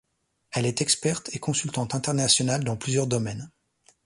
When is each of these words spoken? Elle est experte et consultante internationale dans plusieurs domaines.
Elle 0.51 0.65
est 0.65 0.81
experte 0.81 1.29
et 1.35 1.37
consultante 1.37 1.93
internationale 1.93 2.63
dans 2.63 2.75
plusieurs 2.75 3.05
domaines. 3.05 3.51